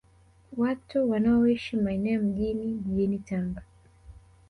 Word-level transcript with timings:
Watu 0.57 1.09
wanaoishi 1.09 1.77
maeneo 1.77 2.13
ya 2.13 2.19
Mjini 2.19 2.73
jijini 2.73 3.19
Tanga 3.19 3.61